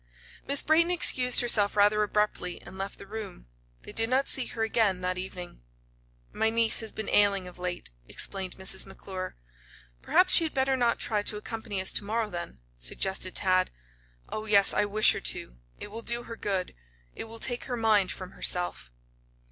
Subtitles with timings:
[0.47, 3.45] Miss Brayton excused herself rather abruptly and left the room.
[3.83, 5.61] They did not see her again that evening.
[6.33, 8.87] "My niece has been ailing of late," explained Mrs.
[8.87, 9.35] McClure.
[10.01, 13.69] "Perhaps she had better not try to accompany us to morrow, then," suggested Tad.
[14.27, 15.57] "Oh, yes, I wish her to.
[15.77, 16.73] It will do her good
[17.13, 18.89] it will take her mind from herself."